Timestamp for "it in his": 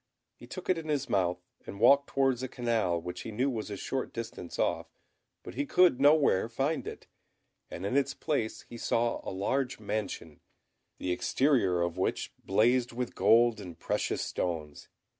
0.67-1.07